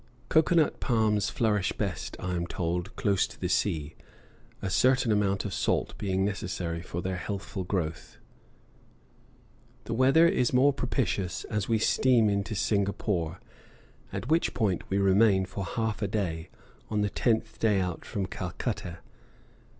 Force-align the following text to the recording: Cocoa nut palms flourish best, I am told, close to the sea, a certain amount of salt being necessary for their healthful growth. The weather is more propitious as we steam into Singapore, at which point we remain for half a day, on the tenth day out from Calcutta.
Cocoa 0.29 0.55
nut 0.55 0.79
palms 0.79 1.29
flourish 1.29 1.73
best, 1.73 2.17
I 2.19 2.33
am 2.33 2.47
told, 2.47 2.95
close 2.95 3.27
to 3.27 3.39
the 3.39 3.47
sea, 3.47 3.93
a 4.59 4.67
certain 4.67 5.11
amount 5.11 5.45
of 5.45 5.53
salt 5.53 5.95
being 5.99 6.25
necessary 6.25 6.81
for 6.81 7.03
their 7.03 7.17
healthful 7.17 7.63
growth. 7.63 8.17
The 9.83 9.93
weather 9.93 10.27
is 10.27 10.53
more 10.53 10.73
propitious 10.73 11.43
as 11.51 11.69
we 11.69 11.77
steam 11.77 12.29
into 12.31 12.55
Singapore, 12.55 13.41
at 14.11 14.27
which 14.27 14.55
point 14.55 14.89
we 14.89 14.97
remain 14.97 15.45
for 15.45 15.63
half 15.65 16.01
a 16.01 16.07
day, 16.07 16.49
on 16.89 17.01
the 17.01 17.09
tenth 17.11 17.59
day 17.59 17.79
out 17.79 18.03
from 18.03 18.25
Calcutta. 18.25 19.01